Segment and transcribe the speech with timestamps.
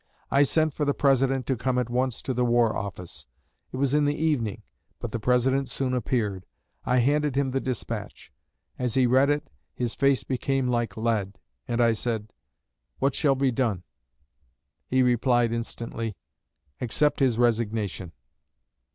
[0.31, 3.27] I sent for the President to come at once to the War Office.
[3.71, 4.63] It was in the evening,
[4.99, 6.47] but the President soon appeared.
[6.83, 8.31] I handed him the despatch.
[8.79, 11.37] As he read it his face became like lead,
[11.67, 12.33] and I said,
[12.97, 13.83] 'What shall be done?'
[14.87, 16.15] He replied instantly,
[16.81, 18.11] '_Accept his resignation.